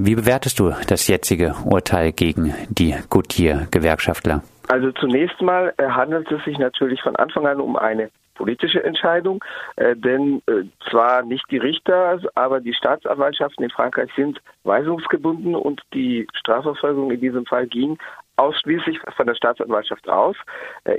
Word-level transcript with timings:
Wie 0.00 0.14
bewertest 0.14 0.60
du 0.60 0.72
das 0.86 1.08
jetzige 1.08 1.56
Urteil 1.64 2.12
gegen 2.12 2.54
die 2.68 2.94
Goodyear-Gewerkschaftler? 3.10 4.44
Also 4.68 4.92
zunächst 4.92 5.42
mal 5.42 5.74
äh, 5.76 5.88
handelt 5.88 6.30
es 6.30 6.44
sich 6.44 6.56
natürlich 6.56 7.02
von 7.02 7.16
Anfang 7.16 7.48
an 7.48 7.60
um 7.60 7.74
eine 7.74 8.08
politische 8.36 8.84
Entscheidung, 8.84 9.42
äh, 9.74 9.96
denn 9.96 10.40
äh, 10.46 10.62
zwar 10.88 11.24
nicht 11.24 11.44
die 11.50 11.56
Richter, 11.56 12.20
aber 12.36 12.60
die 12.60 12.74
Staatsanwaltschaften 12.74 13.64
in 13.64 13.70
Frankreich 13.70 14.08
sind 14.14 14.40
weisungsgebunden 14.62 15.56
und 15.56 15.82
die 15.92 16.28
Strafverfolgung 16.32 17.10
in 17.10 17.20
diesem 17.20 17.44
Fall 17.44 17.66
ging 17.66 17.98
ausschließlich 18.36 19.00
von 19.16 19.26
der 19.26 19.34
Staatsanwaltschaft 19.34 20.08
aus. 20.08 20.36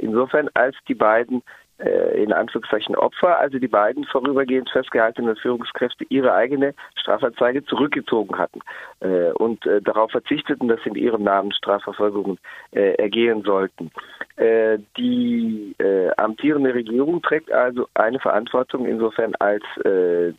Insofern 0.01 0.49
als 0.55 0.75
die 0.89 0.93
beiden 0.93 1.41
in 1.79 2.33
Anführungszeichen 2.33 2.95
Opfer, 2.95 3.39
also 3.39 3.57
die 3.57 3.67
beiden 3.67 4.03
vorübergehend 4.03 4.69
festgehaltenen 4.69 5.35
Führungskräfte, 5.37 6.05
ihre 6.09 6.33
eigene 6.33 6.73
Strafanzeige 6.95 7.63
zurückgezogen 7.63 8.37
hatten 8.37 8.59
äh, 8.99 9.31
und 9.31 9.65
äh, 9.65 9.81
darauf 9.81 10.11
verzichteten, 10.11 10.67
dass 10.67 10.79
in 10.85 10.95
ihrem 10.95 11.23
Namen 11.23 11.51
Strafverfolgungen 11.53 12.37
äh, 12.71 12.95
ergehen 12.95 13.43
sollten. 13.43 13.91
Äh, 14.35 14.79
die 14.97 15.75
äh, 15.79 16.09
amtierende 16.17 16.73
Regierung 16.73 17.21
trägt 17.21 17.51
also 17.51 17.87
eine 17.93 18.19
Verantwortung 18.19 18.85
insofern, 18.85 19.35
als 19.39 19.63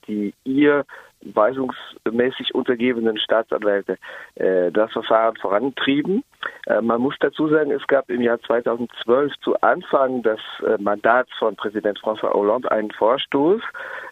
die 0.07 0.35
ihr 0.45 0.85
weisungsmäßig 1.23 2.55
untergebenen 2.55 3.19
Staatsanwälte 3.19 3.99
das 4.35 4.93
Verfahren 4.93 5.37
vorantrieben. 5.37 6.25
Äh, 6.67 6.81
man 6.81 7.01
muss 7.01 7.15
dazu 7.21 7.49
sagen, 7.49 7.71
es 7.71 7.87
gab 7.87 8.09
im 8.11 8.21
Jahr 8.21 8.41
2012 8.41 9.33
zu 9.43 9.55
Anfang 9.61 10.23
des 10.23 10.41
äh, 10.67 10.81
Mandats 10.81 11.31
von 11.39 11.57
Präsident 11.57 11.99
François 11.99 12.33
Hollande 12.33 12.71
einen 12.71 12.91
Vorstoß 12.91 13.61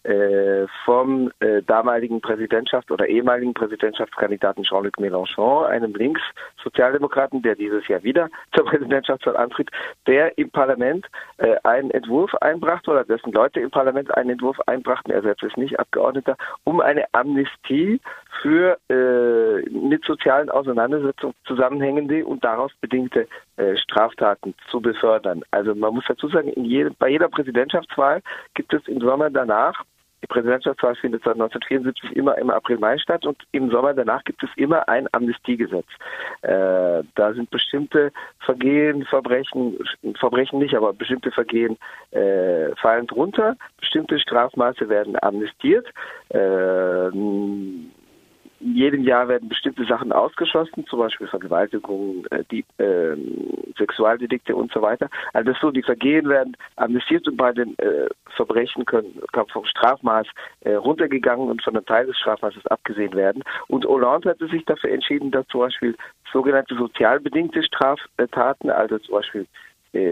äh, 0.05 0.67
vom 0.84 1.31
damaligen 1.67 2.21
Präsidentschafts- 2.21 2.91
oder 2.91 3.07
ehemaligen 3.07 3.55
Präsidentschaftskandidaten 3.55 4.65
Jean-Luc 4.65 4.98
Mélenchon, 4.98 5.67
einem 5.67 5.95
Links-Sozialdemokraten, 5.95 7.43
der 7.43 7.55
dieses 7.55 7.87
Jahr 7.89 8.03
wieder 8.03 8.29
zur 8.56 8.65
Präsidentschaftswahl 8.67 9.37
antritt, 9.37 9.70
der 10.06 10.37
im 10.39 10.50
Parlament 10.50 11.06
einen 11.65 11.91
Entwurf 11.91 12.34
einbrachte 12.37 12.91
oder 12.91 13.05
dessen 13.05 13.33
Leute 13.33 13.61
im 13.61 13.70
Parlament 13.70 14.15
einen 14.17 14.31
Entwurf 14.31 14.59
einbrachten, 14.67 15.12
er 15.12 15.22
selbst 15.22 15.43
ist 15.43 15.56
nicht 15.56 15.78
Abgeordneter, 15.78 16.37
um 16.65 16.81
eine 16.81 16.97
Amnestie 17.12 18.00
für 18.42 18.78
mit 19.70 20.04
sozialen 20.04 20.50
Auseinandersetzungen 20.50 21.34
zusammenhängende 21.44 22.24
und 22.24 22.44
daraus 22.44 22.72
bedingte 22.80 23.27
äh, 23.56 23.77
Straftaten 23.77 24.54
zu 24.70 24.80
befördern. 24.80 25.42
Also 25.50 25.74
man 25.74 25.94
muss 25.94 26.04
dazu 26.06 26.28
sagen, 26.28 26.52
jedem, 26.64 26.94
bei 26.98 27.08
jeder 27.08 27.28
Präsidentschaftswahl 27.28 28.22
gibt 28.54 28.72
es 28.72 28.86
im 28.86 29.00
Sommer 29.00 29.30
danach 29.30 29.84
die 30.22 30.27
Präsidentschaftswahl 30.27 30.97
findet 30.97 31.22
seit 31.22 31.34
1974 31.34 32.16
immer 32.16 32.36
im 32.38 32.50
April-Mai 32.50 32.98
statt 32.98 33.24
und 33.27 33.41
im 33.52 33.70
Sommer 33.70 33.94
danach 33.94 34.25
gibt 34.25 34.42
es 34.42 34.50
immer 34.56 34.88
ein 34.88 35.06
Amnestiegesetz. 35.12 35.86
Äh, 36.42 37.02
da 37.14 37.33
sind 37.34 37.50
bestimmte 37.50 38.12
Vergehen, 38.41 39.05
Verbrechen, 39.05 39.78
Verbrechen 40.19 40.58
nicht, 40.58 40.75
aber 40.75 40.92
bestimmte 40.92 41.30
Vergehen 41.30 41.78
äh, 42.10 42.75
fallen 42.77 43.06
drunter, 43.06 43.56
bestimmte 43.78 44.19
Strafmaße 44.19 44.88
werden 44.88 45.16
amnestiert. 45.22 45.86
Äh, 46.30 47.10
in 48.61 48.75
jedem 48.75 49.05
Jahr 49.05 49.28
werden 49.28 49.48
bestimmte 49.48 49.84
Sachen 49.84 50.12
ausgeschlossen, 50.12 50.87
zum 50.87 50.98
Beispiel 50.98 51.27
Vergewaltigungen, 51.28 52.27
äh, 52.31 52.45
die, 52.51 52.65
äh, 52.83 53.17
Sexualdelikte 53.77 54.55
und 54.55 54.73
so 54.73 54.83
weiter. 54.83 55.09
Also 55.33 55.53
so, 55.61 55.70
die 55.70 55.83
Vergehen 55.83 56.28
werden 56.28 56.56
amnestiert 56.77 57.27
und 57.28 57.37
bei 57.37 57.53
den 57.53 57.78
äh, 57.78 58.09
Verbrechen 58.34 58.84
können, 58.84 59.20
kann 59.33 59.47
vom 59.48 59.65
Strafmaß 59.65 60.27
äh, 60.62 60.75
runtergegangen 60.75 61.48
und 61.48 61.62
von 61.62 61.77
einem 61.77 61.87
Teil 61.87 62.06
des 62.06 62.19
Strafmaßes 62.19 62.67
abgesehen 62.67 63.15
werden. 63.15 63.42
Und 63.69 63.84
Hollande 63.87 64.31
hatte 64.31 64.48
sich 64.48 64.65
dafür 64.65 64.91
entschieden, 64.91 65.31
dass 65.31 65.47
zum 65.48 65.61
Beispiel 65.61 65.97
sogenannte 66.33 66.75
sozialbedingte 66.75 67.62
Straftaten, 67.62 68.70
also 68.70 68.98
zum 68.98 69.15
Beispiel 69.15 69.47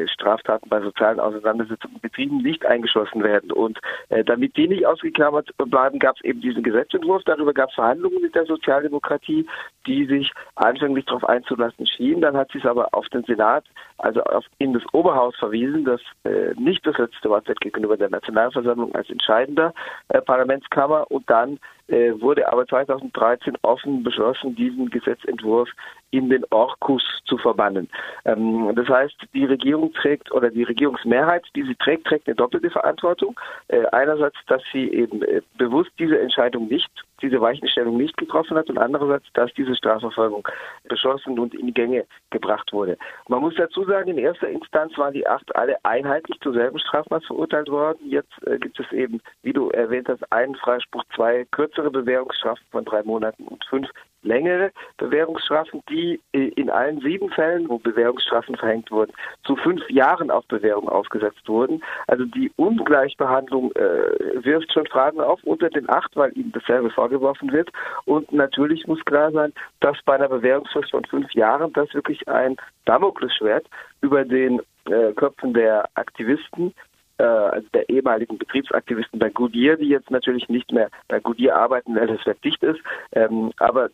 Straftaten 0.07 0.69
bei 0.69 0.81
sozialen 0.81 1.21
Auseinandersetzungen 1.21 2.01
Betrieben 2.01 2.39
nicht 2.39 2.65
eingeschlossen 2.65 3.23
werden. 3.23 3.53
Und 3.53 3.79
äh, 4.09 4.25
damit 4.25 4.57
die 4.57 4.69
nicht 4.69 4.87
ausgeklammert 4.87 5.51
bleiben, 5.59 5.99
gab 5.99 6.17
es 6.17 6.25
eben 6.25 6.41
diesen 6.41 6.63
Gesetzentwurf. 6.63 7.23
Darüber 7.25 7.53
gab 7.53 7.69
es 7.69 7.75
Verhandlungen 7.75 8.23
mit 8.23 8.35
der 8.35 8.47
Sozialdemokratie, 8.47 9.47
die 9.87 10.07
sich 10.07 10.33
anfänglich 10.55 11.05
darauf 11.05 11.25
einzulassen 11.25 11.87
schienen. 11.87 12.23
Dann 12.23 12.37
hat 12.37 12.51
sie 12.53 12.59
es 12.59 12.67
aber 12.67 12.89
auf 12.93 13.09
den 13.09 13.25
Senat, 13.25 13.65
also 13.99 14.23
auf, 14.23 14.45
in 14.59 14.73
das 14.73 14.83
Oberhaus 14.93 15.37
verwiesen, 15.37 15.85
das 15.85 16.01
äh, 16.25 16.55
nicht 16.59 16.87
das 16.87 16.99
letzte 16.99 17.29
Wort 17.29 17.49
hat 17.49 17.61
gegenüber 17.61 17.97
der 17.97 18.11
Nationalversammlung 18.11 18.95
als 18.95 19.11
entscheidender 19.11 19.75
äh, 20.09 20.21
Parlamentskammer. 20.21 21.11
Und 21.11 21.29
dann 21.29 21.59
äh, 21.86 21.86
wurde 21.89 22.51
aber 22.53 22.67
2013 22.67 23.57
offen 23.63 24.03
beschlossen, 24.03 24.57
diesen 24.57 24.91
Gesetzentwurf 24.91 25.69
in 26.11 26.29
den 26.31 26.45
Orkus 26.51 27.03
zu 27.27 27.39
verbannen. 27.39 27.89
Ähm, 28.25 28.73
das 28.75 28.89
heißt, 28.89 29.17
die 29.35 29.45
Regierung 29.45 29.93
trägt 29.93 30.33
oder 30.33 30.51
die 30.51 30.63
Regierungsmehrheit, 30.63 31.45
die 31.55 31.63
sie 31.63 31.75
trägt, 31.77 32.07
trägt 32.07 32.27
eine 32.27 32.37
doppelte 32.37 32.71
Verantwortung. 32.71 33.39
Äh, 33.69 33.85
einerseits, 33.93 34.37
dass 34.47 34.63
sie 34.73 34.89
eben 34.91 35.23
äh, 35.23 35.43
bewusst 35.59 35.91
diese 35.99 36.19
Entscheidung 36.19 36.69
nicht 36.69 36.91
diese 37.23 37.41
Weichenstellung 37.41 37.97
nicht 37.97 38.17
getroffen 38.17 38.57
hat 38.57 38.69
und 38.69 38.79
andererseits, 38.79 39.27
dass 39.35 39.53
diese 39.55 39.75
Strafverfolgung 39.75 40.47
beschlossen 40.85 41.39
und 41.39 41.55
in 41.55 41.67
die 41.67 41.75
Gänge 41.75 42.07
gebracht 42.31 42.73
wurde. 42.73 42.97
Man 43.29 43.41
muss 43.41 43.55
dazu 43.57 43.85
sagen, 43.85 44.11
in 44.11 44.19
erster 44.19 44.49
Instanz 44.49 44.97
waren 44.99 45.15
die 45.15 45.27
acht 45.27 45.55
alle 45.57 45.77
einheitlich 45.85 46.39
zur 46.41 46.53
selben 46.53 46.79
Strafmaß 46.79 47.25
verurteilt 47.27 47.69
worden. 47.69 47.99
Jetzt 48.05 48.33
äh, 48.47 48.59
gibt 48.59 48.79
es 48.79 48.91
eben, 48.93 49.21
wie 49.43 49.53
du 49.53 49.71
erwähnt 49.71 50.09
hast, 50.09 50.31
einen 50.33 50.55
Freispruch, 50.57 51.05
zwei 51.15 51.45
kürzere 51.51 51.91
Bewährungsstrafen 51.91 52.65
von 52.71 52.85
drei 52.85 53.03
Monaten 53.03 53.45
und 53.45 53.65
fünf 53.65 53.89
längere 54.27 54.73
Bewährungsstrafen, 54.99 55.83
die 55.89 56.21
äh, 56.33 56.49
in 56.49 56.69
allen 56.71 57.01
sieben 57.01 57.31
Fällen, 57.31 57.69
wo 57.69 57.79
Bewährungsstrafen 57.79 58.57
verhängt 58.57 58.91
wurden, 58.91 59.13
zu 59.45 59.57
fünf 59.57 59.89
Jahren 59.89 60.31
auf 60.31 60.45
Bewährung 60.47 60.89
ausgesetzt 60.89 61.49
wurden. 61.49 61.83
Also 62.07 62.25
die 62.25 62.53
Ungleichbehandlung 62.57 63.73
äh, 63.73 64.45
wirft 64.45 64.73
schon 64.73 64.87
Fragen 64.87 65.21
auf 65.21 65.43
unter 65.45 65.71
den 65.71 65.89
acht, 65.89 66.15
weil 66.17 66.37
ihnen 66.37 66.53
dasselbe 66.53 66.91
vorgeworfen 66.91 67.53
wird. 67.53 67.71
Und 68.05 68.31
natürlich 68.33 68.87
muss 68.87 69.05
klar 69.05 69.31
sein, 69.33 69.53
dass 69.81 69.97
bei 70.05 70.17
einer 70.17 70.29
Bewährungsfrist 70.29 70.91
von 70.91 71.05
fünf 71.05 71.33
Jahren 71.33 71.73
das 71.73 71.93
wirklich 71.95 72.29
ein 72.29 72.57
Damoklesschwert 72.85 73.67
über 74.01 74.25
den 74.25 74.61
äh, 74.87 75.13
Köpfen 75.15 75.55
der 75.55 75.89
Aktivisten 75.95 76.75
äh, 77.19 77.25
also 77.25 77.67
der 77.73 77.89
ehemaligen 77.89 78.39
Betriebsaktivisten 78.39 79.19
bei 79.19 79.31
Goodyear, 79.31 79.77
die 79.77 79.89
jetzt 79.89 80.11
natürlich 80.11 80.49
nicht 80.49 80.71
mehr 80.73 80.91
bei 81.09 81.21
Goodyear 81.21 81.57
arbeiten, 81.57 81.97
weil 81.97 82.07
das 82.07 82.37
dicht 82.41 82.63
ist. 82.63 82.81
Ähm, 83.13 83.53
aber 83.59 83.91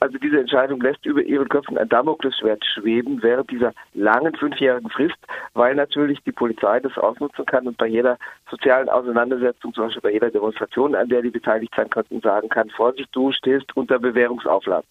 also 0.00 0.18
diese 0.18 0.40
Entscheidung 0.40 0.80
lässt 0.80 1.04
über 1.06 1.22
ihren 1.22 1.48
Köpfen 1.48 1.78
ein 1.78 1.88
Damoklesschwert 1.88 2.64
schweben 2.64 3.22
während 3.22 3.50
dieser 3.50 3.72
langen 3.94 4.34
fünfjährigen 4.34 4.90
Frist, 4.90 5.18
weil 5.54 5.74
natürlich 5.74 6.22
die 6.24 6.32
Polizei 6.32 6.80
das 6.80 6.96
ausnutzen 6.98 7.46
kann 7.46 7.66
und 7.66 7.76
bei 7.76 7.86
jeder 7.86 8.18
sozialen 8.50 8.88
Auseinandersetzung, 8.88 9.72
zum 9.74 9.84
Beispiel 9.84 10.02
bei 10.02 10.12
jeder 10.12 10.30
Demonstration, 10.30 10.94
an 10.94 11.08
der 11.08 11.22
die 11.22 11.30
beteiligt 11.30 11.74
sein 11.76 11.90
könnten, 11.90 12.20
sagen 12.20 12.48
kann, 12.48 12.70
Vorsicht, 12.70 13.08
du 13.12 13.32
stehst 13.32 13.76
unter 13.76 13.98
Bewährungsauflagen. 13.98 14.88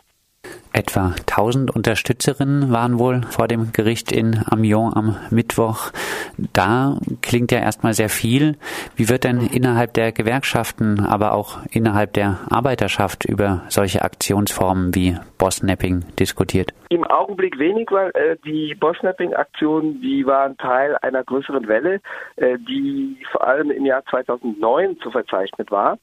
Etwa 0.78 1.16
1000 1.26 1.76
Unterstützerinnen 1.76 2.72
waren 2.72 3.00
wohl 3.00 3.24
vor 3.30 3.48
dem 3.48 3.72
Gericht 3.74 4.12
in 4.12 4.40
Amiens 4.48 4.96
am 4.96 5.18
Mittwoch. 5.32 5.92
Da 6.54 6.98
klingt 7.24 7.52
ja 7.52 7.58
erstmal 7.60 7.94
sehr 7.94 8.10
viel. 8.10 8.58
Wie 8.96 9.10
wird 9.10 9.24
denn 9.24 9.42
innerhalb 9.42 9.96
der 9.96 10.12
Gewerkschaften, 10.12 11.00
aber 11.00 11.34
auch 11.34 11.58
innerhalb 11.72 12.14
der 12.14 12.38
Arbeiterschaft 12.52 13.26
über 13.26 13.64
solche 13.70 14.04
Aktionsformen 14.04 14.94
wie 14.94 15.18
Bossnapping 15.40 16.06
diskutiert? 16.20 16.74
Im 16.90 17.04
Augenblick 17.06 17.58
wenig, 17.58 17.90
weil 17.90 18.12
äh, 18.12 18.38
die 18.46 18.76
Bossnapping-Aktionen, 18.76 20.00
die 20.02 20.28
waren 20.28 20.58
Teil 20.58 20.96
einer 21.02 21.24
größeren 21.24 21.68
Welle, 21.68 22.02
äh, 22.36 22.58
die 22.60 23.18
vor 23.32 23.48
allem 23.48 23.72
im 23.72 23.86
Jahr 23.86 24.04
2009 24.06 25.00
zu 25.00 25.10
verzeichnen 25.10 25.66
war. 25.72 25.98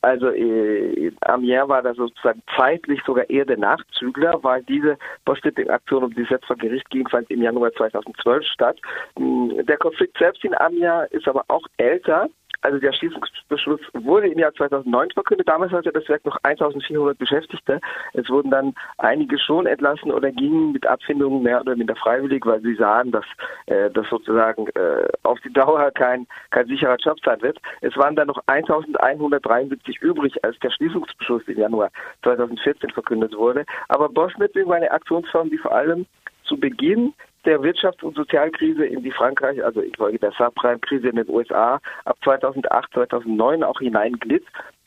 Also 0.00 0.28
äh, 0.30 1.10
Amiens 1.22 1.68
war 1.68 1.82
da 1.82 1.92
sozusagen 1.92 2.42
zeitlich 2.56 3.00
sogar 3.04 3.28
eher 3.28 3.44
der 3.44 3.58
Nachzügler, 3.58 4.38
weil 4.42 4.62
diese 4.62 4.96
Bostipping-Aktion, 5.24 6.04
um 6.04 6.14
die 6.14 6.22
es 6.22 6.30
jetzt 6.30 6.46
vor 6.46 6.56
Gericht 6.56 6.88
ging, 6.90 7.08
fand 7.08 7.30
im 7.30 7.42
Januar 7.42 7.72
2012 7.72 8.44
statt. 8.46 8.78
Hm, 9.16 9.66
der 9.66 9.76
Konflikt 9.76 10.16
selbst 10.18 10.44
in 10.44 10.54
Amiens 10.54 11.10
ist 11.10 11.26
aber 11.26 11.44
auch 11.48 11.66
älter. 11.78 12.28
Also 12.60 12.78
der 12.78 12.92
Schließungsbeschluss 12.92 13.80
wurde 13.92 14.28
im 14.28 14.38
Jahr 14.38 14.52
2009 14.52 15.10
verkündet. 15.12 15.48
Damals 15.48 15.72
hatte 15.72 15.92
das 15.92 16.08
Werk 16.08 16.24
noch 16.24 16.36
1400 16.42 17.16
Beschäftigte. 17.16 17.80
Es 18.14 18.28
wurden 18.28 18.50
dann 18.50 18.74
einige 18.98 19.38
schon 19.38 19.66
entlassen 19.66 20.10
oder 20.10 20.32
gingen 20.32 20.72
mit 20.72 20.86
Abfindungen 20.86 21.42
mehr 21.42 21.60
oder 21.60 21.76
minder 21.76 21.94
freiwillig, 21.94 22.44
weil 22.44 22.60
sie 22.60 22.74
sahen, 22.74 23.12
dass 23.12 23.24
äh, 23.66 23.90
das 23.90 24.08
sozusagen 24.08 24.66
äh, 24.68 25.08
auf 25.22 25.38
die 25.40 25.52
Dauer 25.58 25.90
kein, 25.92 26.26
kein 26.50 26.66
sicherer 26.66 26.96
Job 26.96 27.18
sein 27.24 27.40
wird. 27.42 27.58
Es 27.80 27.96
waren 27.96 28.16
dann 28.16 28.26
noch 28.26 28.42
1173 28.46 30.02
übrig, 30.02 30.44
als 30.44 30.58
der 30.58 30.70
Schließungsbeschluss 30.70 31.42
im 31.46 31.58
Januar 31.58 31.90
2014 32.24 32.90
verkündet 32.90 33.36
wurde. 33.36 33.64
Aber 33.88 34.08
Bosch-Meeting 34.08 34.66
war 34.66 34.76
eine 34.76 34.90
Aktionsform, 34.90 35.50
die 35.50 35.58
vor 35.58 35.72
allem 35.72 36.06
zu 36.44 36.58
Beginn 36.58 37.12
der 37.44 37.60
Wirtschafts- 37.60 38.02
und 38.02 38.16
Sozialkrise, 38.16 38.84
in 38.84 39.02
die 39.02 39.10
Frankreich, 39.10 39.62
also 39.64 39.80
infolge 39.80 40.18
der 40.18 40.32
Subprime-Krise 40.32 41.08
in 41.08 41.16
den 41.16 41.28
USA, 41.28 41.80
ab 42.04 42.16
2008, 42.24 42.92
2009 42.92 43.62
auch 43.62 43.78
hineinglitt. 43.78 44.44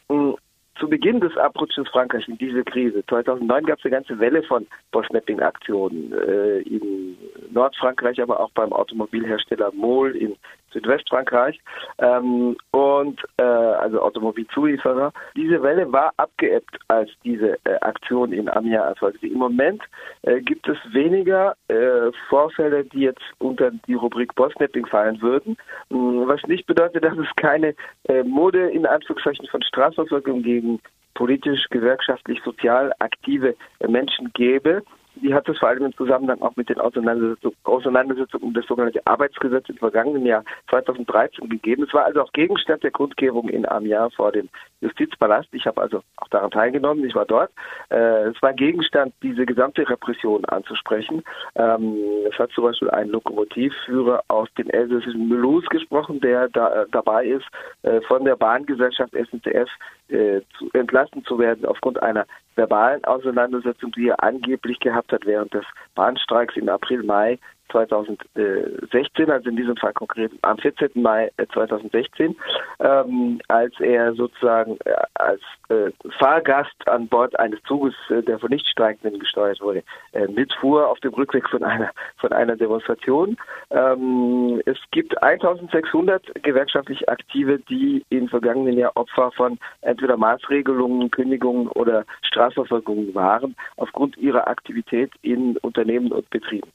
zu 0.07 0.89
Beginn 0.89 1.19
des 1.19 1.35
Abrutschens 1.37 1.89
Frankreich 1.89 2.27
in 2.27 2.37
diese 2.37 2.63
Krise, 2.63 3.03
2009 3.07 3.65
gab 3.65 3.79
es 3.79 3.85
eine 3.85 3.91
ganze 3.91 4.19
Welle 4.19 4.41
von 4.43 4.67
Bossnapping-Aktionen 4.91 6.13
äh, 6.13 6.59
in 6.61 7.17
Nordfrankreich, 7.51 8.21
aber 8.21 8.39
auch 8.39 8.51
beim 8.51 8.73
Automobilhersteller 8.73 9.71
Mol 9.73 10.15
in 10.15 10.35
Südwestfrankreich 10.71 11.59
ähm, 11.99 12.55
und 12.71 13.21
äh, 13.37 13.43
also 13.43 14.01
Automobilzulieferer. 14.01 15.11
Diese 15.35 15.61
Welle 15.61 15.91
war 15.91 16.13
abgeebbt, 16.17 16.77
als 16.87 17.09
diese 17.23 17.57
äh, 17.65 17.75
Aktion 17.81 18.31
in 18.31 18.49
Amiens 18.49 18.83
erfolgte. 18.83 19.27
Im 19.27 19.39
Moment 19.39 19.81
äh, 20.23 20.41
gibt 20.41 20.67
es 20.67 20.77
weniger 20.91 21.55
äh, 21.67 22.11
Vorfälle, 22.29 22.85
die 22.85 23.01
jetzt 23.01 23.23
unter 23.39 23.71
die 23.71 23.93
Rubrik 23.93 24.33
Bossnapping 24.35 24.85
fallen 24.85 25.21
würden, 25.21 25.57
mm, 25.89 26.27
was 26.27 26.41
nicht 26.47 26.65
bedeutet, 26.67 27.03
dass 27.03 27.17
es 27.17 27.27
keine 27.35 27.75
äh, 28.07 28.23
Mode 28.23 28.69
in 28.69 28.85
Anführungszeichen 28.85 29.47
von 29.47 29.61
Strafverfolgung 29.61 30.43
gegen 30.43 30.79
politisch, 31.13 31.67
gewerkschaftlich, 31.69 32.41
sozial 32.43 32.93
aktive 32.99 33.55
äh, 33.79 33.87
Menschen 33.87 34.31
gäbe 34.33 34.83
die 35.15 35.33
hat 35.33 35.47
es 35.49 35.57
vor 35.59 35.69
allem 35.69 35.85
im 35.85 35.95
Zusammenhang 35.95 36.41
auch 36.41 36.55
mit 36.55 36.69
den 36.69 36.79
Auseinandersetzungen, 36.79 37.55
Auseinandersetzungen 37.63 38.43
um 38.43 38.53
das 38.53 38.65
sogenannte 38.65 39.05
Arbeitsgesetz 39.05 39.69
im 39.69 39.77
vergangenen 39.77 40.25
Jahr 40.25 40.43
2013 40.69 41.49
gegeben. 41.49 41.83
Es 41.83 41.93
war 41.93 42.05
also 42.05 42.21
auch 42.21 42.31
Gegenstand 42.33 42.83
der 42.83 42.91
Kundgebung 42.91 43.49
in 43.49 43.67
Amiens 43.67 44.13
vor 44.15 44.31
dem 44.31 44.49
Justizpalast. 44.81 45.49
Ich 45.53 45.65
habe 45.65 45.81
also 45.81 46.01
auch 46.17 46.27
daran 46.29 46.51
teilgenommen, 46.51 47.05
ich 47.05 47.15
war 47.15 47.25
dort. 47.25 47.51
Äh, 47.89 48.29
es 48.29 48.41
war 48.41 48.53
Gegenstand, 48.53 49.13
diese 49.21 49.45
gesamte 49.45 49.87
Repression 49.87 50.43
anzusprechen. 50.45 51.23
Ähm, 51.55 51.97
es 52.29 52.37
hat 52.37 52.51
zum 52.51 52.65
Beispiel 52.65 52.89
ein 52.89 53.09
Lokomotivführer 53.09 54.23
aus 54.27 54.49
dem 54.57 54.69
elsässischen 54.69 55.27
Mulhouse 55.27 55.65
gesprochen, 55.67 56.19
der 56.19 56.49
da, 56.49 56.83
äh, 56.83 56.85
dabei 56.91 57.25
ist, 57.25 57.45
äh, 57.83 58.01
von 58.01 58.25
der 58.25 58.35
Bahngesellschaft 58.35 59.13
SNCF 59.13 59.69
äh, 60.09 60.41
zu, 60.57 60.69
entlassen 60.73 61.23
zu 61.25 61.39
werden 61.39 61.65
aufgrund 61.65 62.01
einer 62.01 62.25
verbalen 62.55 63.03
Auseinandersetzung, 63.05 63.91
die 63.91 64.09
er 64.09 64.23
angeblich 64.23 64.79
gehabt 64.79 65.11
hat 65.11 65.25
während 65.25 65.53
des 65.53 65.65
Bahnstreiks 65.95 66.57
im 66.57 66.69
April, 66.69 67.03
Mai 67.03 67.39
2016, 67.71 69.31
also 69.31 69.49
in 69.49 69.55
diesem 69.55 69.75
Fall 69.77 69.93
konkret 69.93 70.31
am 70.41 70.57
14. 70.57 70.89
Mai 70.95 71.31
2016, 71.53 72.35
ähm, 72.79 73.41
als 73.47 73.73
er 73.79 74.13
sozusagen 74.13 74.77
äh, 74.85 74.93
als 75.15 75.41
äh, 75.69 75.91
Fahrgast 76.19 76.75
an 76.87 77.07
Bord 77.07 77.37
eines 77.39 77.61
Zuges, 77.63 77.93
äh, 78.09 78.21
der 78.21 78.39
von 78.39 78.49
Nichtstreikenden 78.49 79.19
gesteuert 79.19 79.61
wurde, 79.61 79.83
äh, 80.13 80.27
mitfuhr 80.27 80.87
auf 80.87 80.99
dem 80.99 81.13
Rückweg 81.13 81.49
von 81.49 81.63
einer 81.63 81.91
von 82.17 82.31
einer 82.33 82.55
Demonstration. 82.55 83.37
Ähm, 83.69 84.61
es 84.65 84.77
gibt 84.91 85.21
1600 85.21 86.43
gewerkschaftlich 86.43 87.07
Aktive, 87.09 87.59
die 87.59 88.03
im 88.09 88.27
vergangenen 88.27 88.77
Jahr 88.77 88.91
Opfer 88.95 89.31
von 89.31 89.57
entweder 89.81 90.17
Maßregelungen, 90.17 91.11
Kündigungen 91.11 91.67
oder 91.69 92.05
Strafverfolgungen 92.23 93.13
waren, 93.15 93.55
aufgrund 93.77 94.17
ihrer 94.17 94.47
Aktivität 94.47 95.11
in 95.21 95.57
Unternehmen 95.57 96.11
und 96.11 96.29
Betrieben. 96.29 96.69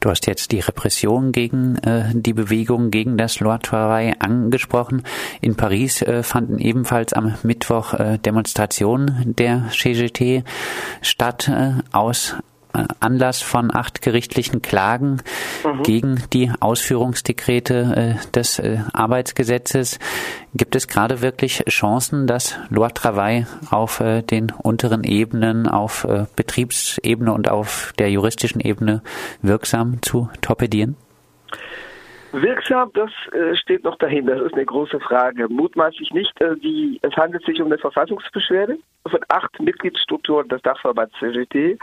Du 0.00 0.08
hast 0.08 0.26
jetzt 0.26 0.50
die 0.52 0.60
Repression 0.60 1.30
gegen 1.30 1.76
äh, 1.76 2.04
die 2.14 2.32
Bewegung 2.32 2.90
gegen 2.90 3.18
das 3.18 3.38
Loi 3.40 3.58
Travail 3.58 4.14
angesprochen. 4.18 5.02
In 5.42 5.56
Paris 5.56 6.00
äh, 6.00 6.22
fanden 6.22 6.58
ebenfalls 6.58 7.12
am 7.12 7.34
Mittwoch 7.42 7.92
äh, 7.92 8.18
Demonstrationen 8.18 9.34
der 9.36 9.68
CGT 9.70 10.42
statt 11.02 11.48
äh, 11.48 11.74
aus 11.92 12.36
Anlass 13.00 13.42
von 13.42 13.74
acht 13.74 14.02
gerichtlichen 14.02 14.62
Klagen 14.62 15.22
mhm. 15.64 15.82
gegen 15.82 16.22
die 16.32 16.50
Ausführungsdekrete 16.60 18.16
äh, 18.20 18.30
des 18.30 18.58
äh, 18.58 18.78
Arbeitsgesetzes. 18.92 19.98
Gibt 20.54 20.74
es 20.76 20.88
gerade 20.88 21.20
wirklich 21.22 21.64
Chancen, 21.68 22.26
dass 22.26 22.56
Loi 22.68 22.88
Travail 22.88 23.46
auf 23.70 24.00
äh, 24.00 24.22
den 24.22 24.50
unteren 24.50 25.04
Ebenen, 25.04 25.68
auf 25.68 26.04
äh, 26.04 26.26
Betriebsebene 26.36 27.32
und 27.32 27.48
auf 27.48 27.92
der 27.98 28.10
juristischen 28.10 28.60
Ebene 28.60 29.02
wirksam 29.42 30.02
zu 30.02 30.28
torpedieren? 30.40 30.96
Wirksam, 32.32 32.90
das 32.94 33.10
äh, 33.32 33.56
steht 33.56 33.84
noch 33.84 33.96
dahinter. 33.96 34.36
Das 34.36 34.46
ist 34.46 34.54
eine 34.54 34.64
große 34.64 35.00
Frage. 35.00 35.48
Mutmaßlich 35.48 36.12
nicht. 36.12 36.40
Äh, 36.40 36.56
die, 36.56 36.98
es 37.02 37.14
handelt 37.16 37.44
sich 37.44 37.60
um 37.60 37.66
eine 37.66 37.78
Verfassungsbeschwerde 37.78 38.78
von 39.08 39.20
acht 39.28 39.60
Mitgliedsstrukturen 39.60 40.48
des 40.48 40.62
Dachverbands 40.62 41.14
CGT, 41.18 41.78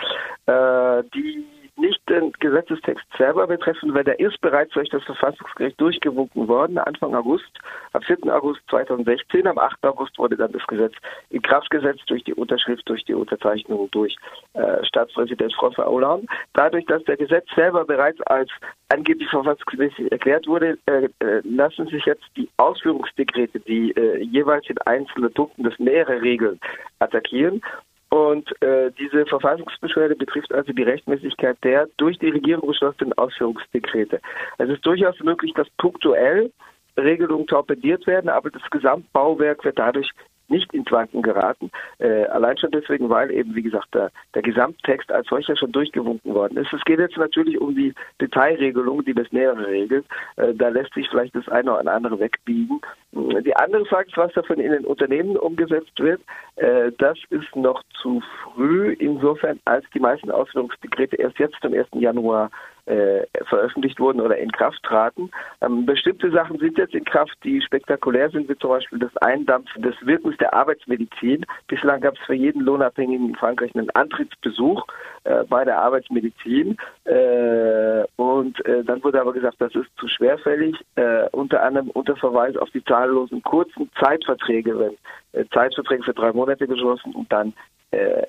äh, 0.46 1.04
die 1.14 1.46
nicht 1.78 2.02
den 2.10 2.32
Gesetzestext 2.40 3.06
selber 3.18 3.48
betreffen, 3.48 3.94
weil 3.94 4.04
der 4.04 4.20
ist 4.20 4.40
bereits 4.42 4.74
durch 4.74 4.90
das 4.90 5.04
Verfassungsgericht 5.04 5.80
durchgewunken 5.80 6.48
worden, 6.48 6.78
Anfang 6.78 7.14
August, 7.16 7.52
am 7.94 8.02
4. 8.02 8.18
August 8.34 8.62
2016. 8.70 9.48
Am 9.48 9.58
8. 9.58 9.86
August 9.86 10.18
wurde 10.18 10.36
dann 10.36 10.52
das 10.52 10.66
Gesetz 10.68 10.94
in 11.30 11.42
Kraft 11.42 11.70
gesetzt 11.70 12.04
durch 12.08 12.24
die 12.24 12.34
Unterschrift, 12.34 12.88
durch 12.90 13.04
die 13.06 13.14
Unterzeichnung 13.14 13.90
durch 13.92 14.16
äh, 14.54 14.84
Staatspräsident 14.86 15.54
François 15.54 15.86
Hollande. 15.86 16.28
Dadurch, 16.54 16.86
dass 16.86 17.04
der 17.04 17.18
Gesetz 17.18 17.48
selber 17.56 17.86
bereits 17.86 18.22
als 18.22 18.50
angeblich 18.90 19.30
verfassungsmäßig 19.30 20.12
erklärt 20.12 20.48
wurde, 20.48 20.78
äh, 20.86 21.10
äh, 21.20 21.42
lassen 21.44 21.88
sich 21.88 22.06
jetzt 22.06 22.26
die 22.36 22.50
Ausführungsdekrete, 22.58 23.60
die 23.60 23.92
äh, 23.92 24.24
jeweils 24.24 24.70
in 24.70 24.78
einzelnen 24.80 25.34
Punkten 25.34 25.64
das 25.64 25.78
mehrere 25.80 26.22
Regeln 26.22 26.60
attackieren 27.00 27.62
und 28.10 28.50
äh, 28.62 28.92
diese 28.98 29.26
Verfassungsbeschwerde 29.26 30.16
betrifft 30.16 30.54
also 30.54 30.72
die 30.72 30.84
Rechtmäßigkeit 30.84 31.58
der 31.64 31.88
durch 31.98 32.18
die 32.20 32.30
Regierung 32.30 32.68
beschlossenen 32.68 33.14
Ausführungsdekrete. 33.14 34.22
Es 34.58 34.70
ist 34.70 34.86
durchaus 34.86 35.20
möglich, 35.20 35.54
dass 35.56 35.70
punktuell 35.78 36.52
Regelungen 36.98 37.48
torpediert 37.48 38.08
werden, 38.08 38.30
aber 38.30 38.50
das 38.50 38.64
Gesamtbauwerk 38.72 39.64
wird 39.64 39.78
dadurch 39.78 40.10
nicht 40.50 40.74
ins 40.74 40.92
Wanken 40.92 41.22
geraten. 41.22 41.72
Äh, 42.00 42.26
allein 42.26 42.58
schon 42.58 42.72
deswegen, 42.72 43.10
weil 43.10 43.32
eben, 43.32 43.56
wie 43.56 43.62
gesagt, 43.62 43.94
der, 43.94 44.12
der 44.34 44.42
Gesamttext 44.42 45.12
als 45.12 45.28
solcher 45.28 45.56
schon 45.56 45.72
durchgewunken 45.72 46.34
worden 46.34 46.58
ist. 46.58 46.72
Es 46.74 46.84
geht 46.86 47.00
jetzt 47.00 47.18
natürlich 47.18 47.60
um 47.60 47.76
die 47.76 47.94
Detailregelung, 48.22 49.04
die 49.04 49.14
das 49.14 49.32
Nähere 49.32 49.68
regelt. 49.68 50.06
Äh, 50.38 50.54
da 50.54 50.70
lässt 50.70 50.94
sich 50.94 51.10
vielleicht 51.10 51.36
das 51.36 51.48
eine 51.50 51.78
oder 51.78 51.92
andere 51.92 52.20
wegbiegen. 52.20 52.80
Die 53.14 53.56
andere 53.56 53.86
Frage 53.86 54.10
ist, 54.10 54.18
was 54.18 54.34
davon 54.34 54.60
in 54.60 54.72
den 54.72 54.86
Unternehmen 54.86 55.38
umgesetzt 55.38 55.98
wird. 55.98 56.22
Äh, 56.58 56.92
das 56.98 57.18
ist 57.30 57.56
noch 57.56 57.82
zu 58.02 58.22
früh, 58.44 58.94
insofern 59.00 59.60
als 59.66 59.86
die 59.94 60.00
meisten 60.00 60.30
Ausführungsdekrete 60.30 61.16
erst 61.16 61.40
jetzt 61.40 61.64
am 61.64 61.74
1. 61.74 61.88
Januar 61.94 62.52
äh, 62.88 63.26
veröffentlicht 63.46 64.00
wurden 64.00 64.22
oder 64.22 64.38
in 64.38 64.52
Kraft 64.52 64.82
traten. 64.84 65.30
Ähm, 65.62 65.86
bestimmte 65.86 66.32
Sachen 66.32 66.58
sind 66.58 66.78
jetzt 66.78 66.96
in 66.96 67.04
Kraft, 67.04 67.38
die 67.44 67.62
spektakulär 67.62 68.30
sind, 68.30 68.50
wie 68.50 68.58
zum 68.58 68.72
Beispiel 68.72 69.00
das 69.00 69.16
Eindampfen 69.18 69.82
des 69.82 69.96
Wirkens 70.02 70.38
der 70.38 70.54
Arbeitsmedizin. 70.54 71.46
Bislang 71.68 72.02
gab 72.02 72.16
es 72.16 72.26
für 72.26 72.34
jeden 72.34 72.62
Lohnabhängigen 72.62 73.30
in 73.30 73.36
Frankreich 73.36 73.76
einen 73.76 73.90
Antrittsbesuch 73.92 74.86
äh, 75.26 75.44
bei 75.44 75.66
der 75.66 75.80
Arbeitsmedizin. 75.80 76.78
Äh, 77.04 78.04
und 78.38 78.66
äh, 78.66 78.84
dann 78.84 79.04
wurde 79.04 79.22
aber 79.22 79.34
gesagt, 79.34 79.58
das 79.60 79.74
ist 79.76 79.90
zu 79.98 80.08
schwerfällig, 80.08 80.76
äh, 80.96 81.28
unter 81.32 81.64
anderem 81.64 81.90
unter 81.90 82.16
Verweis 82.16 82.56
auf 82.58 82.70
die 82.72 82.84
zahllosen 82.84 83.42
kurzen 83.44 83.90
Zeitverträge, 84.00 84.78
wenn 84.80 84.98
äh, 85.34 85.46
Zeitverträge 85.54 86.04
für 86.04 86.14
drei 86.14 86.32
Monate 86.32 86.68
geschlossen 86.68 87.14
und 87.14 87.32
dann 87.32 87.54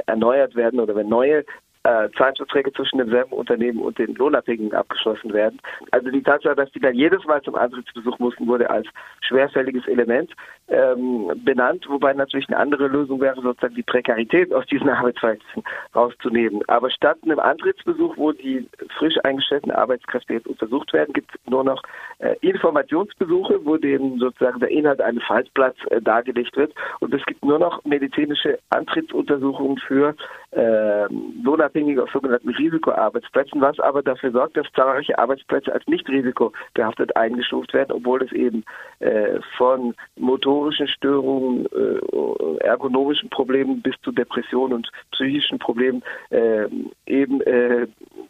erneuert 0.07 0.55
werden 0.55 0.79
oder 0.79 0.95
wenn 0.95 1.09
neue 1.09 1.45
äh, 1.89 2.11
Zeitverträge 2.19 2.73
zwischen 2.73 2.99
demselben 2.99 3.33
Unternehmen 3.33 3.81
und 3.81 3.99
den 3.99 4.15
Lohnabhängigen 4.15 4.75
abgeschlossen 4.75 5.33
werden. 5.33 5.59
Also 5.91 6.11
die 6.11 6.23
Tatsache, 6.23 6.55
dass 6.55 6.71
die 6.73 6.81
dann 6.81 6.95
jedes 6.95 7.25
Mal 7.25 7.41
zum 7.43 7.55
Antrittsbesuch 7.55 8.19
mussten, 8.19 8.47
wurde 8.47 8.69
als 8.69 8.87
schwerfälliges 9.23 9.87
Element 9.89 10.31
ähm, 10.69 11.31
benannt, 11.45 11.87
wobei 11.89 12.13
natürlich 12.13 12.49
eine 12.49 12.59
andere 12.59 12.89
Lösung 12.89 13.21
wäre, 13.23 13.41
sozusagen 13.41 13.75
die 13.75 13.83
Prekarität 13.83 14.53
aus 14.53 14.67
diesen 14.67 14.89
Arbeitsverhältnissen 14.99 15.63
rauszunehmen. 15.95 16.63
Aber 16.67 16.91
statt 16.91 17.19
einem 17.23 17.39
Antrittsbesuch, 17.39 18.19
wo 18.19 18.33
die 18.33 18.69
frisch 18.99 19.17
eingestellten 19.25 19.71
Arbeitskräfte 19.71 20.35
jetzt 20.35 20.47
untersucht 20.47 20.93
werden, 20.93 21.15
gibt 21.15 21.35
es 21.35 21.51
nur 21.51 21.65
noch 21.65 21.83
äh, 22.19 22.35
Informationsbesuche, 22.43 23.65
wo 23.65 23.79
denen 23.79 24.19
sozusagen 24.19 24.61
der 24.61 24.71
Inhalt 24.71 25.01
eines 25.01 25.25
Faltblatts 25.25 25.83
äh, 25.87 26.03
dargelegt 26.03 26.55
wird. 26.57 26.75
Und 27.01 27.15
es 27.15 27.25
gibt 27.25 27.43
nur 27.43 27.59
noch 27.59 27.83
medizinische 27.85 28.59
Antrittsuntersuchungen 28.69 29.79
für 29.79 30.15
äh, 30.53 31.07
Lohnabhängige 31.43 32.03
auf 32.03 32.11
sogenannten 32.11 32.49
Risikoarbeitsplätzen, 32.49 33.61
was 33.61 33.79
aber 33.81 34.03
dafür 34.03 34.31
sorgt, 34.33 34.57
dass 34.57 34.67
zahlreiche 34.75 35.19
Arbeitsplätze 35.19 35.73
als 35.73 35.87
nicht 35.87 36.09
risikobehaftet 36.09 37.17
eingestuft 37.17 37.75
werden, 37.75 37.93
obwohl 37.93 38.23
es 38.23 38.33
eben 38.33 38.65
äh, 39.01 39.41
von 39.57 39.95
motorischen 40.17 40.89
Störungen, 40.89 41.67
äh, 41.67 42.65
ergonomischen 42.65 43.29
Problemen 43.31 43.83
bis 43.83 43.95
zu 44.03 44.13
Depressionen 44.13 44.75
und 44.75 44.91
psychischen 45.13 45.59
Problemen 45.59 46.03
äh, 46.31 46.67
eben 47.07 47.41
äh, 47.43 47.87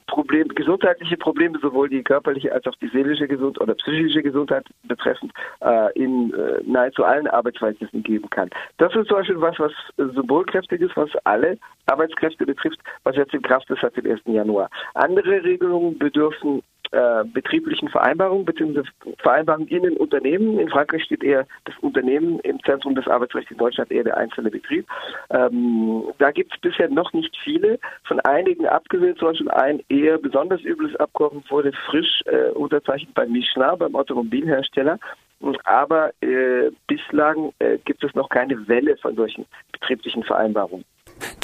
Problem, 0.09 0.49
gesundheitliche 0.49 1.17
Probleme, 1.17 1.59
sowohl 1.61 1.89
die 1.89 2.03
körperliche 2.03 2.53
als 2.53 2.67
auch 2.67 2.75
die 2.77 2.89
seelische 2.89 3.29
Gesundheit 3.29 3.61
oder 3.61 3.75
psychische 3.75 4.23
Gesundheit 4.23 4.65
betreffend, 4.85 5.33
äh, 5.61 5.93
in 5.93 6.33
äh, 6.33 6.61
nahezu 6.65 7.05
allen 7.05 7.29
Arbeitsverhältnissen 7.29 8.03
geben 8.03 8.29
kann. 8.31 8.51
Das 8.79 8.95
ist 8.95 9.07
zum 9.07 9.19
Beispiel 9.19 9.41
was, 9.41 9.59
was 9.59 9.73
symbolkräftig 9.97 10.81
ist, 10.81 10.97
was 10.97 11.11
alle 11.25 11.59
Arbeitskräfte 12.09 12.47
betrifft, 12.47 12.79
was 13.05 13.17
jetzt 13.17 13.35
in 13.35 13.43
Kraft 13.43 13.69
ist 13.71 13.81
seit 13.81 13.97
dem 13.97 14.11
1. 14.11 14.21
Januar. 14.27 14.71
Andere 14.95 15.43
Regelungen 15.43 15.99
bedürfen 15.99 16.63
äh, 16.91 17.25
betrieblichen 17.25 17.91
Vereinbarungen 17.91 18.47
bzw. 18.47 18.83
Vereinbarungen 19.19 19.69
in 19.69 19.83
den 19.83 19.97
Unternehmen. 19.99 20.59
In 20.59 20.71
Frankreich 20.71 21.05
steht 21.05 21.23
eher 21.23 21.47
das 21.67 21.75
Unternehmen 21.83 22.41
im 22.41 22.63
Zentrum 22.65 22.95
des 22.95 23.07
Arbeitsrechts, 23.07 23.51
in 23.51 23.59
Deutschland 23.59 23.91
eher 23.91 24.05
der 24.05 24.17
einzelne 24.17 24.51
Betrieb. 24.51 24.87
Ähm, 25.29 26.05
da 26.17 26.31
gibt 26.31 26.55
es 26.55 26.61
bisher 26.61 26.89
noch 26.89 27.13
nicht 27.13 27.37
viele. 27.45 27.79
Von 28.05 28.21
einigen 28.21 28.67
abgesehen, 28.67 29.17
zum 29.19 29.29
Beispiel 29.29 29.51
ein 29.51 29.83
eher 29.91 30.17
besonders 30.17 30.63
übles 30.63 30.97
Abkommen 30.97 31.45
wurde 31.51 31.73
frisch 31.91 32.23
äh, 32.25 32.53
unterzeichnet 32.53 33.13
bei 33.13 33.27
Michelin, 33.27 33.79
beim 33.79 33.95
Automobilhersteller. 33.95 34.99
Aber 35.65 36.11
äh, 36.23 36.71
bislang 36.87 37.53
äh, 37.59 37.77
gibt 37.85 38.03
es 38.03 38.15
noch 38.15 38.31
keine 38.31 38.67
Welle 38.67 38.97
von 38.97 39.15
solchen 39.15 39.45
betrieblichen 39.73 40.25
Vereinbarungen 40.25 40.85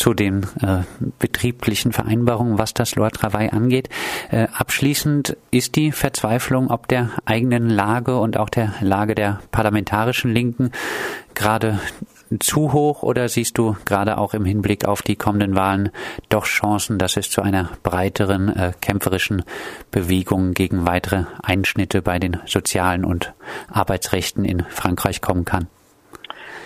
zu 0.05 0.13
den 0.13 0.43
äh, 0.61 0.83
betrieblichen 1.19 1.91
Vereinbarungen, 1.93 2.59
was 2.59 2.75
das 2.75 2.95
Loi 2.95 3.09
Travail 3.09 3.49
angeht. 3.53 3.89
Äh, 4.31 4.49
abschließend 4.53 5.35
ist 5.51 5.77
die 5.77 5.93
Verzweiflung 5.93 6.71
ob 6.71 6.89
der 6.89 7.09
eigenen 7.25 7.71
Lage 7.71 8.19
und 8.19 8.37
auch 8.37 8.51
der 8.51 8.75
Lage 8.83 9.15
der 9.15 9.41
parlamentarischen 9.51 10.31
Linken 10.31 10.73
gerade 11.33 11.81
zu 12.39 12.75
hoch 12.75 13.03
oder 13.03 13.31
siehst 13.31 13.57
du 13.57 13.77
gerade 13.87 14.19
auch 14.19 14.35
im 14.35 14.45
Hinblick 14.45 14.85
auf 14.85 15.01
die 15.01 15.17
kommenden 15.17 15.57
Wahlen 15.57 15.89
doch 16.29 16.45
Chancen, 16.45 16.99
dass 16.99 17.17
es 17.17 17.31
zu 17.31 17.41
einer 17.41 17.71
breiteren 17.83 18.55
äh, 18.55 18.73
kämpferischen 18.83 19.43
Bewegung 19.91 20.53
gegen 20.53 20.87
weitere 20.87 21.25
Einschnitte 21.43 22.03
bei 22.03 22.19
den 22.19 22.37
sozialen 22.45 23.07
und 23.07 23.33
Arbeitsrechten 23.71 24.45
in 24.45 24.65
Frankreich 24.69 25.23
kommen 25.23 25.47
kann? 25.47 25.69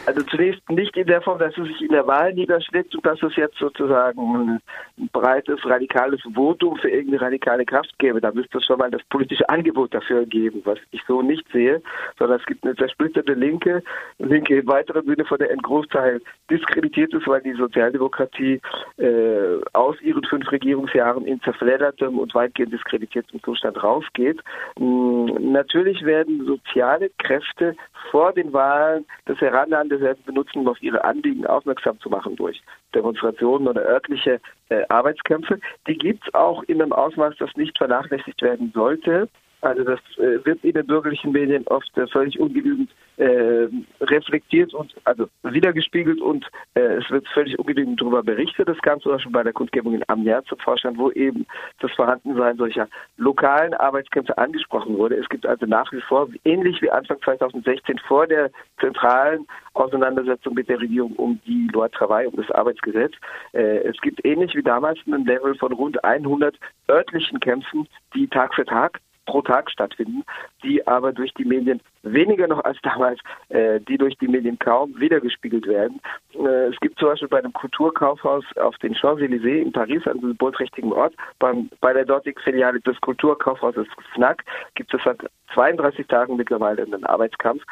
Also 0.09 0.23
zunächst 0.23 0.67
nicht 0.71 0.97
in 0.97 1.07
der 1.07 1.21
Form, 1.21 1.38
dass 1.38 1.55
es 1.59 1.69
sich 1.69 1.83
in 1.83 1.93
der 1.93 2.07
Wahl 2.07 2.33
niederschlägt 2.33 2.95
und 2.95 3.05
dass 3.05 3.23
es 3.23 3.37
jetzt 3.37 3.59
sozusagen 3.59 4.59
ein 4.97 5.09
breites, 5.12 5.62
radikales 5.67 6.23
Votum 6.33 6.79
für 6.79 6.88
irgendeine 6.88 7.21
radikale 7.21 7.67
Kraft 7.67 7.93
gäbe. 7.99 8.19
Da 8.19 8.33
müsste 8.33 8.57
es 8.57 8.65
schon 8.65 8.79
mal 8.79 8.91
das 8.91 9.03
politische 9.11 9.47
Angebot 9.50 9.93
dafür 9.93 10.25
geben, 10.25 10.62
was 10.65 10.79
ich 10.93 11.03
so 11.07 11.21
nicht 11.21 11.47
sehe, 11.53 11.83
sondern 12.19 12.41
es 12.41 12.47
gibt 12.47 12.65
eine 12.65 12.75
zersplitterte 12.75 13.35
Linke, 13.35 13.83
Linke 14.19 14.61
im 14.61 14.67
weiteren 14.67 15.05
Sinne, 15.05 15.27
von 15.27 15.37
der 15.37 15.50
ein 15.50 15.59
Großteil 15.59 16.23
diskreditiert 16.50 17.12
ist, 17.12 17.29
weil 17.29 17.43
die 17.43 17.53
Sozialdemokratie 17.53 18.62
äh, 18.97 19.61
aus 19.75 20.00
ihren 20.00 20.25
fünf 20.25 20.50
Regierungsjahren 20.50 21.27
in 21.27 21.38
zerfleddertem 21.43 22.19
und 22.19 22.35
weitgehend 22.35 22.73
diskreditiertem 22.73 23.43
Zustand 23.43 23.83
rausgeht. 23.85 24.41
Hm, 24.79 25.53
natürlich 25.53 26.03
werden 26.03 26.47
soziale 26.47 27.11
Kräfte 27.19 27.77
vor 28.11 28.33
den 28.33 28.55
Wahlen 28.55 29.05
das 29.27 29.38
Herannahen 29.38 29.98
werden 30.00 30.23
benutzen, 30.25 30.61
um 30.61 30.69
auf 30.69 30.83
ihre 30.83 31.05
Anliegen 31.05 31.47
aufmerksam 31.47 31.99
zu 32.00 32.09
machen 32.09 32.37
durch 32.37 32.61
Demonstrationen 32.95 33.69
oder 33.69 33.83
örtliche 33.83 34.40
äh, 34.69 34.83
Arbeitskämpfe. 34.88 35.59
Die 35.87 35.97
gibt 35.97 36.26
es 36.26 36.35
auch 36.35 36.62
in 36.64 36.81
einem 36.81 36.93
Ausmaß, 36.93 37.35
das 37.38 37.55
nicht 37.57 37.76
vernachlässigt 37.78 38.43
werden 38.43 38.73
sollte. 38.75 39.28
Also 39.61 39.83
das 39.83 39.99
äh, 40.19 40.45
wird 40.45 40.62
in 40.65 40.73
den 40.73 40.87
bürgerlichen 40.87 41.33
Medien 41.33 41.67
oft 41.67 41.97
äh, 41.99 42.07
völlig 42.07 42.38
ungenügend 42.38 42.91
äh, 43.17 43.69
reflektiert 44.00 44.73
und 44.73 44.95
also 45.05 45.29
wiedergespiegelt 45.43 46.21
und 46.21 46.47
äh, 46.75 46.81
es 46.81 47.11
wird 47.11 47.27
völlig 47.29 47.59
ungenügend 47.59 48.00
darüber 48.00 48.23
berichtet. 48.23 48.69
Das 48.69 48.79
kam 48.79 49.00
zum 49.00 49.12
Beispiel 49.12 49.33
bei 49.33 49.43
der 49.43 49.53
Kundgebung 49.53 49.95
in 49.95 50.05
Amiens 50.07 50.47
zum 50.47 50.59
Vorstand, 50.59 50.99
wo 50.99 51.11
eben 51.11 51.45
das 51.81 51.91
Vorhandensein 51.93 52.57
solcher 52.57 52.88
lokalen 53.17 53.75
Arbeitskämpfe 53.75 54.38
angesprochen 54.38 54.97
wurde. 54.97 55.17
Es 55.17 55.29
gibt 55.29 55.45
also 55.47 55.67
nach 55.67 55.91
wie 55.91 56.00
vor, 56.03 56.29
ähnlich 56.45 56.81
wie 56.81 56.91
Anfang 56.91 57.21
2016 57.23 57.99
vor 58.07 58.29
der 58.29 58.50
zentralen 58.79 59.49
Auseinandersetzung 59.75 60.55
mit 60.55 60.69
der 60.69 60.81
Regierung 60.81 61.12
um 61.15 61.41
die 61.47 61.69
Loi 61.73 61.88
Travail, 61.88 62.29
um 62.29 62.37
das 62.37 62.50
Arbeitsgesetz, 62.53 63.15
äh, 63.53 63.79
es 63.79 64.00
gibt 64.00 64.25
ähnlich 64.25 64.55
wie 64.55 64.62
damals 64.62 64.99
ein 65.07 65.25
Level 65.25 65.57
von 65.57 65.73
rund 65.73 66.05
100 66.05 66.57
örtlichen 66.88 67.41
Kämpfen, 67.41 67.88
die 68.15 68.29
Tag 68.29 68.55
für 68.55 68.65
Tag 68.65 69.00
pro 69.28 69.42
Tag 69.42 69.70
stattfinden, 69.70 70.25
die 70.64 70.85
aber 70.87 71.12
durch 71.12 71.32
die 71.35 71.44
Medien 71.44 71.80
weniger 72.02 72.49
noch 72.49 72.64
als 72.64 72.78
damals, 72.82 73.20
äh, 73.50 73.78
die 73.80 73.99
durch 73.99 74.16
die 74.16 74.26
Medien 74.26 74.58
kaum 74.58 74.99
wiedergespiegelt 74.99 75.66
werden. 75.66 76.00
Äh, 76.35 76.68
es 76.70 76.80
gibt 76.80 76.99
zum 76.99 77.11
Beispiel 77.11 77.28
bei 77.28 77.38
einem 77.38 77.52
Kulturkaufhaus 77.52 78.44
auf 78.56 78.76
den 78.78 78.94
Champs-Élysées 78.94 79.62
in 79.62 79.73
Paris, 79.73 80.06
einem 80.06 80.20
symbolträchtigen 80.20 80.92
Ort, 80.92 81.14
beim, 81.38 81.68
bei 81.80 81.92
der 81.92 82.06
dortigen 82.06 82.40
Filiale 82.40 82.80
des 82.80 82.99
Kulturkaufhauses 83.02 83.87
FNAC 84.14 84.44
gibt 84.75 84.94
es 84.94 85.00
seit 85.04 85.18
32 85.52 86.06
Tagen 86.06 86.37
mittlerweile 86.37 86.82
einen 86.82 87.04
Arbeitskampf. 87.04 87.62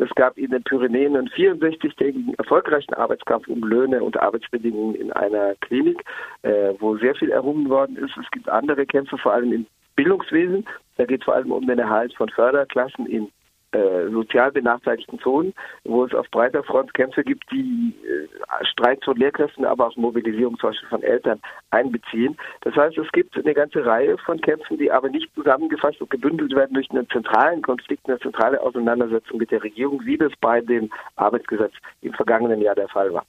Es 0.00 0.10
gab 0.14 0.38
in 0.38 0.50
den 0.50 0.62
Pyrenäen 0.62 1.16
einen 1.16 1.28
64-tägigen 1.28 2.34
erfolgreichen 2.38 2.94
Arbeitskampf 2.94 3.48
um 3.48 3.60
Löhne 3.60 4.02
und 4.02 4.18
Arbeitsbedingungen 4.18 4.94
in 4.94 5.12
einer 5.12 5.54
Klinik, 5.60 6.02
äh, 6.42 6.72
wo 6.78 6.96
sehr 6.96 7.14
viel 7.14 7.30
errungen 7.30 7.68
worden 7.68 7.96
ist. 7.96 8.16
Es 8.16 8.30
gibt 8.30 8.48
andere 8.48 8.86
Kämpfe, 8.86 9.18
vor 9.18 9.34
allem 9.34 9.52
im 9.52 9.66
Bildungswesen. 9.96 10.66
Da 10.96 11.04
geht 11.04 11.20
es 11.20 11.24
vor 11.24 11.34
allem 11.34 11.52
um 11.52 11.66
den 11.66 11.78
Erhalt 11.78 12.14
von 12.14 12.28
Förderklassen 12.28 13.06
in 13.06 13.28
äh, 13.72 14.10
sozial 14.10 14.52
benachteiligten 14.52 15.18
Zonen, 15.20 15.54
wo 15.84 16.04
es 16.04 16.12
auf 16.12 16.30
breiter 16.30 16.62
Front 16.62 16.92
Kämpfe 16.92 17.24
gibt, 17.24 17.50
die 17.50 17.94
äh, 18.04 18.64
Streiks 18.66 19.04
von 19.04 19.16
Lehrkräften, 19.16 19.64
aber 19.64 19.86
auch 19.86 19.96
Mobilisierung 19.96 20.58
zum 20.58 20.70
Beispiel 20.70 20.88
von 20.90 21.02
Eltern 21.02 21.40
einbeziehen. 21.70 22.36
Das 22.60 22.76
heißt, 22.76 22.98
es 22.98 23.10
gibt 23.12 23.34
eine 23.34 23.54
ganze 23.54 23.84
Reihe 23.86 24.18
von 24.18 24.38
Kämpfen, 24.42 24.76
die 24.76 24.92
aber 24.92 25.08
nicht 25.08 25.34
zusammengefasst 25.34 26.02
und 26.02 26.10
gebündelt 26.10 26.54
werden 26.54 26.74
durch 26.74 26.90
einen 26.90 27.08
zentralen 27.08 27.62
Konflikt, 27.62 28.06
eine 28.06 28.18
zentrale 28.18 28.60
Auseinandersetzung 28.60 29.38
mit 29.38 29.50
der 29.50 29.62
Regierung, 29.62 30.04
wie 30.04 30.18
das 30.18 30.32
bei 30.42 30.60
dem 30.60 30.90
Arbeitsgesetz 31.16 31.72
im 32.02 32.12
vergangenen 32.12 32.60
Jahr 32.60 32.74
der 32.74 32.88
Fall 32.88 33.10
war. 33.14 33.24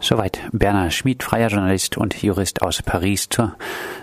Soweit 0.00 0.38
Bernhard 0.52 0.92
Schmid, 0.92 1.22
freier 1.22 1.48
Journalist 1.48 1.96
und 1.96 2.22
Jurist 2.22 2.62
aus 2.62 2.82
Paris 2.82 3.28
zur 3.28 3.56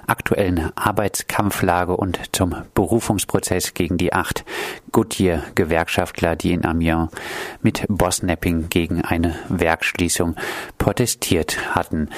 aktuellen 0.08 0.72
Arbeitskampflage 0.76 1.96
und 1.96 2.20
zum 2.36 2.56
Berufungsprozess 2.74 3.74
gegen 3.74 3.98
die 3.98 4.14
acht 4.14 4.44
Goodyear-Gewerkschaftler, 4.92 6.36
die 6.36 6.54
in 6.54 6.66
Amiens 6.66 7.10
mit 7.62 7.86
Bossnapping 7.88 8.70
gegen 8.70 9.02
eine 9.02 9.36
Werkschließung 9.50 10.36
protestiert 10.78 11.76
hatten. 11.76 12.10